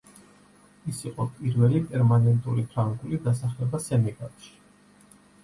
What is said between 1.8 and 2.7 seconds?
პერმანენტული